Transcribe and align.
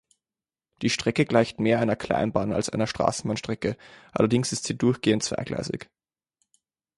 Die 0.81 0.89
Strecke 0.89 1.25
gleicht 1.25 1.59
mehr 1.59 1.79
einer 1.79 1.95
Kleinbahn- 1.95 2.53
als 2.53 2.69
einer 2.71 2.87
Straßenbahnstrecke, 2.87 3.77
allerdings 4.11 4.51
ist 4.51 4.63
sie 4.63 4.75
durchgehend 4.75 5.21
zweigleisig. 5.21 5.91